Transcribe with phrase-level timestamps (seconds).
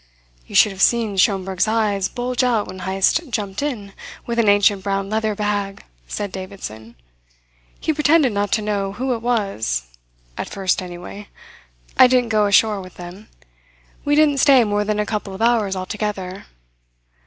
[0.47, 3.93] "You should have seen Schomberg's eyes bulge out when Heyst jumped in
[4.25, 6.95] with an ancient brown leather bag!" said Davidson.
[7.79, 9.83] "He pretended not to know who it was
[10.39, 11.27] at first, anyway.
[11.97, 13.27] I didn't go ashore with them.
[14.03, 16.47] We didn't stay more than a couple of hours altogether.